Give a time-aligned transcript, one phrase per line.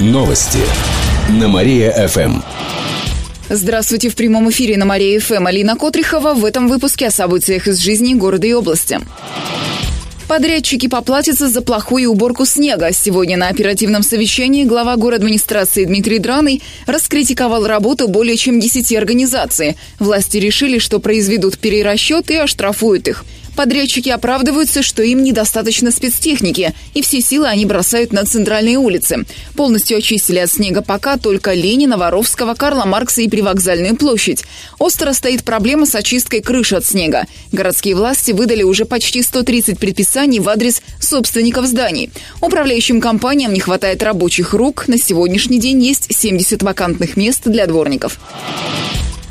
[0.00, 0.60] Новости
[1.28, 2.40] на Мария-ФМ.
[3.48, 5.44] Здравствуйте в прямом эфире на Мария-ФМ.
[5.44, 9.00] Алина Котрихова в этом выпуске о событиях из жизни города и области.
[10.28, 12.92] Подрядчики поплатятся за плохую уборку снега.
[12.92, 19.76] Сегодня на оперативном совещании глава город администрации Дмитрий Драный раскритиковал работу более чем 10 организаций.
[19.98, 23.24] Власти решили, что произведут перерасчет и оштрафуют их.
[23.58, 29.24] Подрядчики оправдываются, что им недостаточно спецтехники, и все силы они бросают на центральные улицы.
[29.56, 34.44] Полностью очистили от снега пока только Ленина, Воровского, Карла Маркса и Привокзальную площадь.
[34.78, 37.26] Остро стоит проблема с очисткой крыши от снега.
[37.50, 42.12] Городские власти выдали уже почти 130 предписаний в адрес собственников зданий.
[42.40, 44.86] Управляющим компаниям не хватает рабочих рук.
[44.86, 48.20] На сегодняшний день есть 70 вакантных мест для дворников.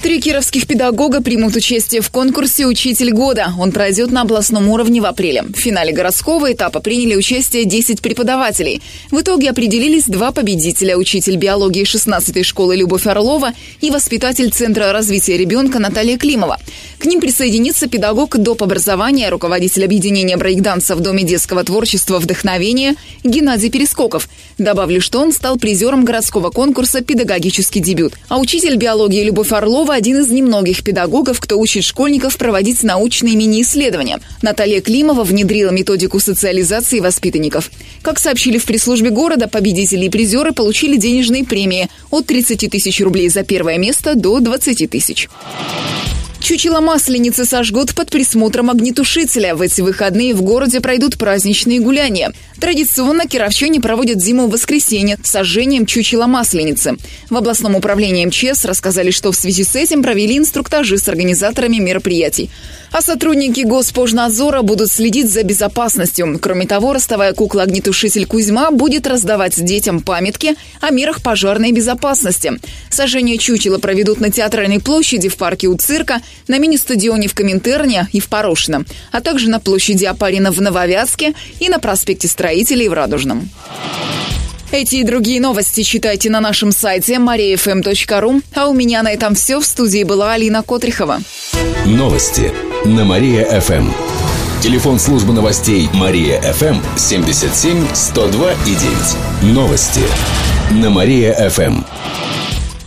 [0.01, 3.53] Три кировских педагога примут участие в конкурсе «Учитель года».
[3.59, 5.41] Он пройдет на областном уровне в апреле.
[5.41, 8.83] В финале городского этапа приняли участие 10 преподавателей.
[9.09, 15.35] В итоге определились два победителя– учитель биологии 16-й школы Любовь Орлова и воспитатель Центра развития
[15.35, 16.59] ребенка Наталья Климова.
[16.99, 18.61] К ним присоединится педагог доп.
[18.61, 24.29] образования, руководитель объединения брейкданса в Доме детского творчества «Вдохновение» Геннадий Перескоков.
[24.59, 28.13] Добавлю, что он стал призером городского конкурса «Педагогический дебют».
[28.29, 33.37] А учитель биологии Любовь Орлова Петрова один из немногих педагогов, кто учит школьников проводить научные
[33.37, 34.19] мини-исследования.
[34.41, 37.71] Наталья Климова внедрила методику социализации воспитанников.
[38.01, 43.29] Как сообщили в пресс-службе города, победители и призеры получили денежные премии от 30 тысяч рублей
[43.29, 45.29] за первое место до 20 тысяч.
[46.47, 49.55] Чучело Масленицы сожгут под присмотром огнетушителя.
[49.55, 52.31] В эти выходные в городе пройдут праздничные гуляния.
[52.59, 56.97] Традиционно кировчане проводят зиму в воскресенье с сожжением чучела Масленицы.
[57.29, 62.49] В областном управлении МЧС рассказали, что в связи с этим провели инструктажи с организаторами мероприятий.
[62.91, 66.39] А сотрудники Госпожнадзора будут следить за безопасностью.
[66.41, 72.53] Кроме того, ростовая кукла-огнетушитель Кузьма будет раздавать детям памятки о мерах пожарной безопасности.
[72.89, 78.19] Сожжение чучела проведут на Театральной площади в парке у цирка, на мини-стадионе в Коминтерне и
[78.19, 83.49] в Порошино, а также на площади Апарина в Нововятске и на проспекте Строителей в Радужном.
[84.71, 88.41] Эти и другие новости читайте на нашем сайте mariafm.ru.
[88.55, 89.59] А у меня на этом все.
[89.59, 91.19] В студии была Алина Котрихова.
[91.85, 92.53] Новости
[92.85, 93.91] на Мария-ФМ.
[94.61, 98.75] Телефон службы новостей Мария-ФМ 77 102 и
[99.43, 99.53] 9.
[99.53, 100.03] Новости
[100.71, 101.83] на Мария-ФМ.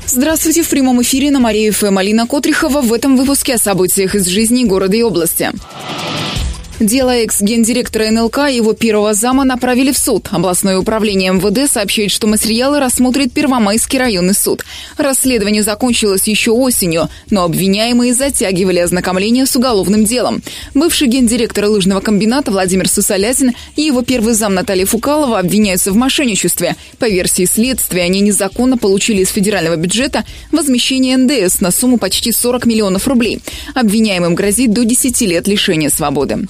[0.06, 4.26] Здравствуйте, в прямом эфире на Мария ФМ Алина Котрихова в этом выпуске о событиях из
[4.26, 5.50] жизни города и области.
[6.80, 10.28] Дело экс-гендиректора НЛК и его первого зама направили в суд.
[10.30, 14.64] Областное управление МВД сообщает, что материалы рассмотрит Первомайский районный суд.
[14.96, 20.42] Расследование закончилось еще осенью, но обвиняемые затягивали ознакомление с уголовным делом.
[20.72, 26.76] Бывший гендиректор лыжного комбината Владимир Сусалязин и его первый зам Наталья Фукалова обвиняются в мошенничестве.
[26.98, 32.64] По версии следствия, они незаконно получили из федерального бюджета возмещение НДС на сумму почти 40
[32.64, 33.40] миллионов рублей.
[33.74, 36.46] Обвиняемым грозит до 10 лет лишения свободы.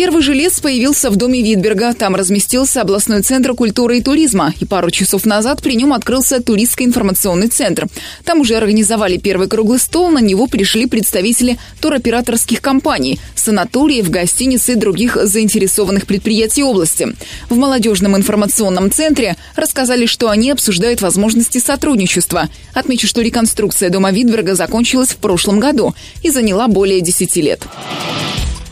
[0.00, 1.92] Первый жилец появился в доме Витберга.
[1.92, 4.54] Там разместился областной центр культуры и туризма.
[4.58, 7.86] И пару часов назад при нем открылся туристский информационный центр.
[8.24, 10.08] Там уже организовали первый круглый стол.
[10.08, 17.14] На него пришли представители туроператорских компаний, санаториев, гостиниц и других заинтересованных предприятий области.
[17.50, 22.48] В молодежном информационном центре рассказали, что они обсуждают возможности сотрудничества.
[22.72, 27.60] Отмечу, что реконструкция дома Витберга закончилась в прошлом году и заняла более 10 лет.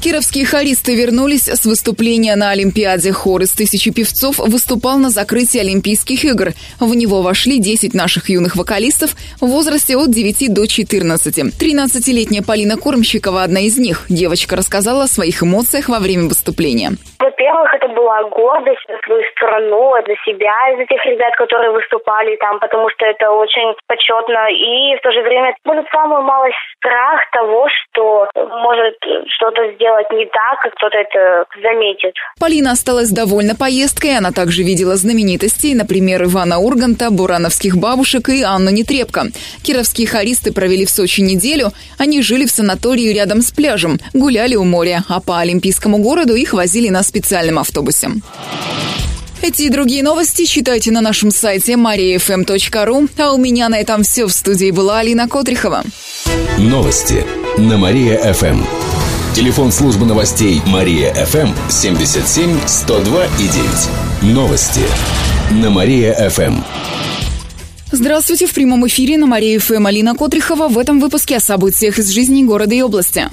[0.01, 3.11] Кировские хористы вернулись с выступления на Олимпиаде.
[3.11, 6.53] Хор из тысячи певцов выступал на закрытии Олимпийских игр.
[6.79, 11.39] В него вошли 10 наших юных вокалистов в возрасте от 9 до 14.
[11.39, 14.07] 13-летняя Полина Кормщикова одна из них.
[14.09, 16.93] Девочка рассказала о своих эмоциях во время выступления.
[17.19, 22.59] Во-первых, это была гордость за свою страну, за себя, из этих ребят, которые выступали там,
[22.61, 24.49] потому что это очень почетно.
[24.51, 28.97] И в то же время будет самую малость страх того, что может
[29.37, 32.15] что-то сделать не так, как кто-то это заметит.
[32.41, 34.17] Полина осталась довольна поездкой.
[34.19, 39.27] Она также видела знаменитостей, например, Ивана Урганта, бурановских бабушек и Анну Нетребко.
[39.65, 41.69] Кировские хористы провели в Сочи неделю.
[41.99, 46.53] Они жили в санатории рядом с пляжем, гуляли у моря, а по Олимпийскому городу их
[46.53, 48.11] возили на специальном автобусе.
[49.41, 53.09] Эти и другие новости читайте на нашем сайте mariafm.ru.
[53.19, 54.27] А у меня на этом все.
[54.27, 55.85] В студии была Алина Котрихова.
[56.59, 57.25] Новости
[57.57, 58.65] на Мария-ФМ.
[59.35, 63.49] Телефон службы новостей Мария-ФМ 77 102 и
[64.23, 64.35] 9.
[64.35, 64.83] Новости
[65.53, 66.61] на Мария-ФМ.
[67.93, 72.43] Здравствуйте, в прямом эфире на Мария-ФМ Алина Котрихова в этом выпуске о событиях из жизни
[72.43, 73.29] города и области.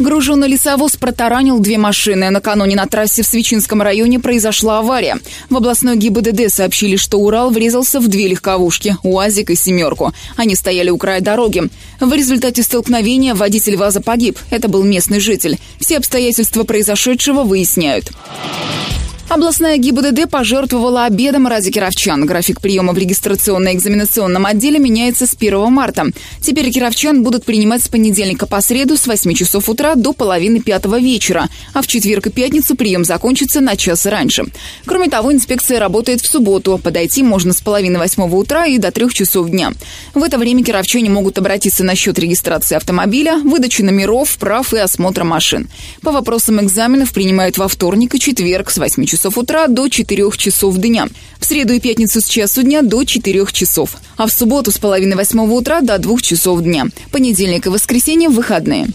[0.00, 2.30] Груженный лесовоз протаранил две машины.
[2.30, 5.18] Накануне на трассе в Свечинском районе произошла авария.
[5.50, 10.14] В областной ГИБДД сообщили, что Урал врезался в две легковушки– УАЗик и «семерку».
[10.36, 11.64] Они стояли у края дороги.
[12.00, 14.38] В результате столкновения водитель ВАЗа погиб.
[14.48, 15.58] Это был местный житель.
[15.78, 18.10] Все обстоятельства произошедшего выясняют.
[19.30, 22.26] Областная ГИБДД пожертвовала обедом ради кировчан.
[22.26, 26.06] График приема в регистрационно-экзаменационном отделе меняется с 1 марта.
[26.42, 30.98] Теперь кировчан будут принимать с понедельника по среду с 8 часов утра до половины пятого
[30.98, 34.46] вечера, а в четверг и пятницу прием закончится на час раньше.
[34.84, 36.80] Кроме того, инспекция работает в субботу.
[36.82, 39.70] Подойти можно с половины восьмого утра и до трех часов дня.
[40.12, 45.22] В это время кировчане могут обратиться на счет регистрации автомобиля, выдачи номеров, прав и осмотра
[45.22, 45.68] машин.
[46.02, 50.30] По вопросам экзаменов принимают во вторник и четверг с 8 часов часов утра до 4
[50.38, 51.06] часов дня.
[51.38, 53.96] В среду и пятницу с часу дня до 4 часов.
[54.16, 56.86] А в субботу с половины восьмого утра до 2 часов дня.
[57.12, 58.86] Понедельник и воскресенье– выходные.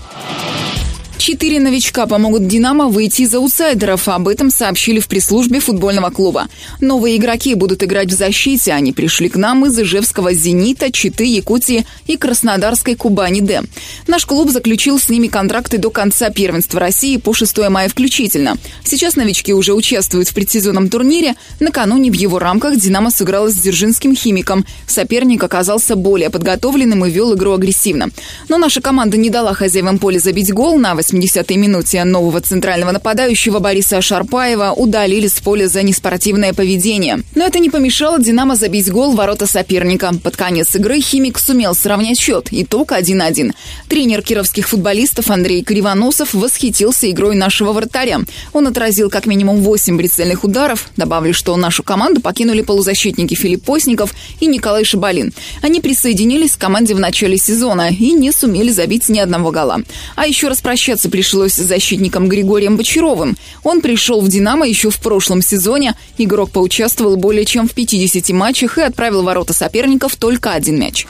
[1.25, 4.07] Четыре новичка помогут «Динамо» выйти из аутсайдеров.
[4.10, 6.48] Об этом сообщили в пресс-службе футбольного клуба.
[6.81, 8.74] Новые игроки будут играть в защите.
[8.74, 13.63] Они пришли к нам из Ижевского «Зенита», Читы, Якутии и Краснодарской «Кубани-Д».
[14.06, 18.57] Наш клуб заключил с ними контракты до конца первенства России по 6 мая включительно.
[18.83, 21.33] Сейчас новички уже участвуют в предсезонном турнире.
[21.60, 24.63] Накануне в его рамках «Динамо» сыграла с Дзержинским «Химиком».
[24.86, 28.10] Соперник оказался более подготовленным и вел игру агрессивно.
[28.48, 33.59] Но наша команда не дала хозяевам поля забить гол на 80-й минуте нового центрального нападающего
[33.59, 37.19] Бориса Шарпаева удалили с поля за неспортивное поведение.
[37.35, 40.13] Но это не помешало «Динамо» забить гол в ворота соперника.
[40.23, 42.47] Под конец игры «Химик» сумел сравнять счет.
[42.51, 43.53] Итог 1-1.
[43.88, 48.19] Тренер кировских футболистов Андрей Кривоносов восхитился игрой нашего вратаря.
[48.53, 50.89] Он отразил как минимум 8 прицельных ударов.
[50.97, 55.33] Добавлю, что нашу команду покинули полузащитники Филипп Постников и Николай Шабалин.
[55.62, 59.81] Они присоединились к команде в начале сезона и не сумели забить ни одного гола.
[60.15, 63.38] А еще раз прощаться Прощаться пришлось защитником Григорием Бочаровым.
[63.63, 65.96] Он пришел в «Динамо» еще в прошлом сезоне.
[66.18, 71.06] Игрок поучаствовал более чем в 50 матчах и отправил в ворота соперников только один мяч.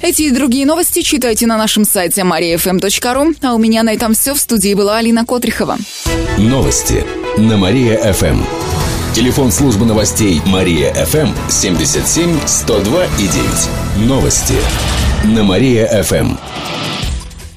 [0.00, 3.36] Эти и другие новости читайте на нашем сайте mariafm.ru.
[3.42, 4.34] А у меня на этом все.
[4.34, 5.76] В студии была Алина Котрихова.
[6.38, 7.04] Новости
[7.36, 8.42] на Мария-ФМ.
[9.14, 14.08] Телефон службы новостей Мария-ФМ 77 102 и 9.
[14.08, 14.54] Новости
[15.24, 16.36] на Мария-ФМ.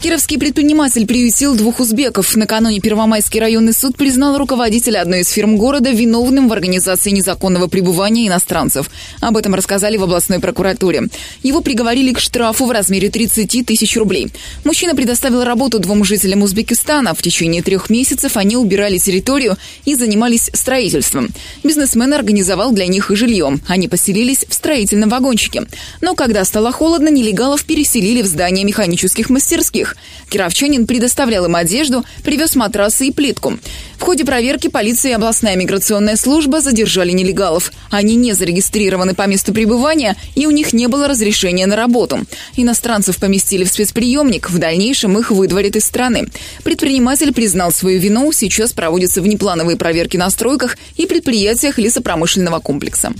[0.00, 2.36] Кировский предприниматель приютил двух узбеков.
[2.36, 8.28] Накануне Первомайский районный суд признал руководителя одной из фирм города виновным в организации незаконного пребывания
[8.28, 8.90] иностранцев.
[9.20, 11.08] Об этом рассказали в областной прокуратуре.
[11.42, 14.30] Его приговорили к штрафу в размере 30 тысяч рублей.
[14.62, 17.12] Мужчина предоставил работу двум жителям Узбекистана.
[17.12, 21.30] В течение трех месяцев они убирали территорию и занимались строительством.
[21.64, 23.58] Бизнесмен организовал для них и жилье.
[23.66, 25.66] Они поселились в строительном вагончике.
[26.00, 29.96] Но когда стало холодно, нелегалов переселили в здание механических мастерских их.
[30.30, 33.58] Кировчанин предоставлял им одежду, привез матрасы и плитку.
[33.98, 37.72] В ходе проверки полиция и областная миграционная служба задержали нелегалов.
[37.90, 42.20] Они не зарегистрированы по месту пребывания, и у них не было разрешения на работу.
[42.56, 46.28] Иностранцев поместили в спецприемник, в дальнейшем их выдворят из страны.
[46.62, 53.12] Предприниматель признал свою вину, сейчас проводятся внеплановые проверки на стройках и предприятиях лесопромышленного комплекса.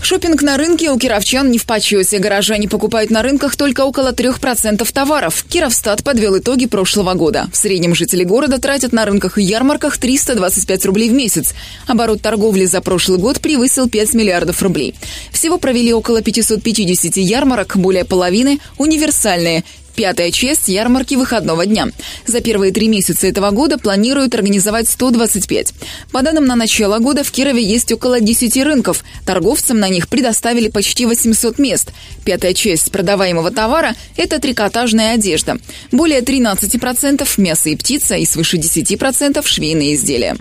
[0.00, 2.18] Шопинг на рынке у кировчан не в почете.
[2.18, 5.44] Горожане покупают на рынках только около 3% товаров.
[5.48, 7.48] Кировстат подвел итоги прошлого года.
[7.52, 11.54] В среднем жители города тратят на рынках и ярмарках 325 рублей в месяц.
[11.86, 14.94] Оборот торговли за прошлый год превысил 5 миллиардов рублей.
[15.32, 19.64] Всего провели около 550 ярмарок, более половины– универсальные
[19.98, 21.88] пятая часть ярмарки выходного дня.
[22.24, 25.74] За первые три месяца этого года планируют организовать 125.
[26.12, 29.02] По данным на начало года в Кирове есть около 10 рынков.
[29.26, 31.90] Торговцам на них предоставили почти 800 мест.
[32.24, 35.58] Пятая часть продаваемого товара– это трикотажная одежда.
[35.90, 40.36] Более 13% мясо и птица и свыше 10% швейные изделия.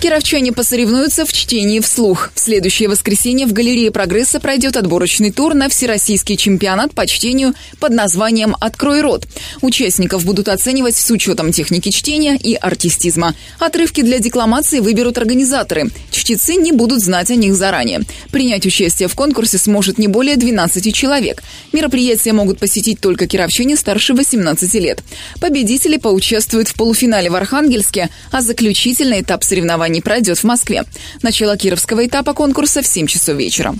[0.00, 2.30] Кировчане посоревнуются в чтении вслух.
[2.34, 7.92] В следующее воскресенье в галерее «Прогресса» пройдет отборочный тур на всероссийский чемпионат по чтению под
[7.92, 9.26] названием «Открой рот».
[9.60, 13.34] Участников будут оценивать с учетом техники чтения и артистизма.
[13.58, 15.90] Отрывки для декламации выберут организаторы.
[16.30, 18.02] Чтецы не будут знать о них заранее.
[18.30, 21.42] Принять участие в конкурсе сможет не более 12 человек.
[21.72, 25.02] Мероприятие могут посетить только кировчане старше 18 лет.
[25.40, 30.84] Победители поучаствуют в полуфинале в Архангельске, а заключительный этап соревнований пройдет в Москве.
[31.22, 33.74] Начало кировского этапа конкурса в 7 часов вечера.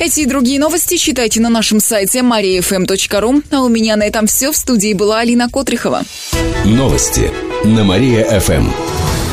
[0.00, 3.44] Эти и другие новости читайте на нашем сайте mariafm.ru.
[3.52, 4.50] А у меня на этом все.
[4.50, 6.02] В студии была Алина Котрихова.
[6.64, 7.30] Новости
[7.62, 8.99] на Мария-ФМ.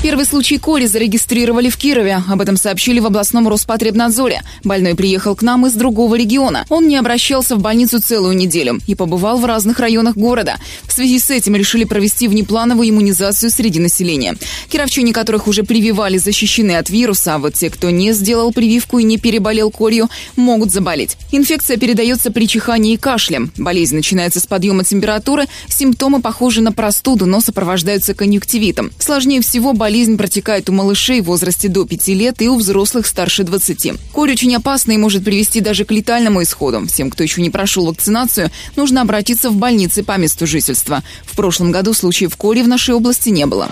[0.00, 2.22] Первый случай кори зарегистрировали в Кирове.
[2.28, 4.42] Об этом сообщили в областном Роспотребнадзоре.
[4.62, 6.64] Больной приехал к нам из другого региона.
[6.68, 10.58] Он не обращался в больницу целую неделю и побывал в разных районах города.
[10.84, 14.36] В связи с этим решили провести внеплановую иммунизацию среди населения.
[14.70, 19.04] Кировчане, которых уже прививали, защищены от вируса, а вот те, кто не сделал прививку и
[19.04, 21.16] не переболел корью, могут заболеть.
[21.32, 23.48] Инфекция передается при чихании и кашле.
[23.56, 25.46] Болезнь начинается с подъема температуры.
[25.68, 28.92] Симптомы похожи на простуду, но сопровождаются конъюнктивитом.
[29.00, 33.06] Сложнее всего болезнь болезнь протекает у малышей в возрасте до 5 лет и у взрослых
[33.06, 33.94] старше 20.
[34.12, 36.86] Корь очень опасна и может привести даже к летальному исходу.
[36.86, 41.02] Всем, кто еще не прошел вакцинацию, нужно обратиться в больницы по месту жительства.
[41.24, 43.70] В прошлом году случаев кори в нашей области не было.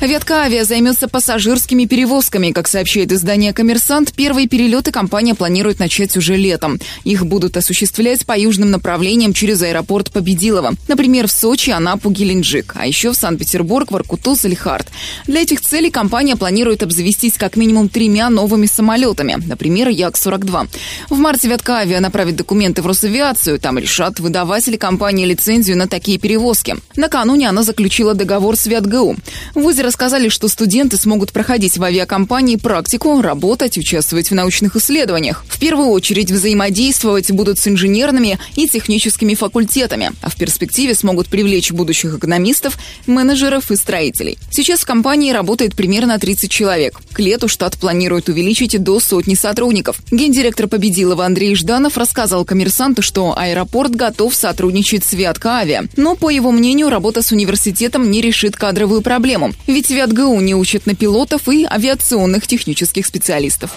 [0.00, 2.52] Авиа займется пассажирскими перевозками.
[2.52, 6.78] Как сообщает издание «Коммерсант», первые перелеты компания планирует начать уже летом.
[7.04, 10.74] Их будут осуществлять по южным направлениям через аэропорт Победилова.
[10.86, 12.74] Например, в Сочи, Анапу, Геленджик.
[12.76, 14.88] А еще в Санкт-Петербург, Воркуту, Салихард.
[15.26, 19.36] Для этих целей компания планирует обзавестись как минимум тремя новыми самолетами.
[19.44, 20.68] Например, Як-42.
[21.10, 23.58] В марте Авиа направит документы в Росавиацию.
[23.58, 26.76] Там решат, выдавать ли компании лицензию на такие перевозки.
[26.94, 29.16] Накануне она заключила договор с ВятГУ.
[29.54, 35.44] В ВУЗе рассказали, что студенты смогут проходить в авиакомпании практику, работать, участвовать в научных исследованиях.
[35.48, 41.72] В первую очередь взаимодействовать будут с инженерными и техническими факультетами, а в перспективе смогут привлечь
[41.72, 44.38] будущих экономистов, менеджеров и строителей.
[44.50, 47.00] Сейчас в компании работает примерно 30 человек.
[47.12, 49.98] К лету штат планирует увеличить до сотни сотрудников.
[50.10, 55.84] Гендиректор Победилова Андрей Жданов рассказал коммерсанту, что аэропорт готов сотрудничать с Виатка Авиа.
[55.96, 59.52] Но, по его мнению, работа с университетом не решит кадровую проблему.
[59.66, 63.70] Ведь ВятГУ не учат на пилотов и авиационных технических специалистов.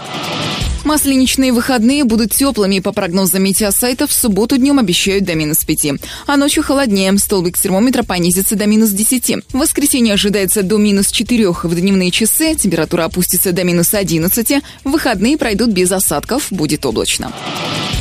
[0.85, 2.79] Масленичные выходные будут теплыми.
[2.79, 5.99] По прогнозам метеосайта, в субботу днем обещают до минус 5.
[6.25, 7.15] А ночью холоднее.
[7.17, 9.45] Столбик термометра понизится до минус 10.
[9.51, 11.28] В воскресенье ожидается до минус 4
[11.63, 12.55] в дневные часы.
[12.55, 14.63] Температура опустится до минус 11.
[14.83, 16.47] Выходные пройдут без осадков.
[16.49, 17.31] Будет облачно.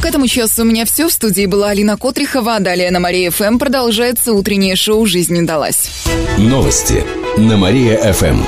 [0.01, 1.09] К этому часу у меня все.
[1.09, 2.59] В студии была Алина Котрихова.
[2.61, 5.91] Далее на Мария ФМ продолжается утреннее шоу «Жизнь не далась».
[6.39, 7.05] Новости
[7.37, 8.43] на Мария ФМ.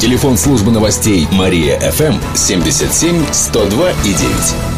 [0.00, 4.73] Телефон службы новостей Мария ФМ 77 102 и 9.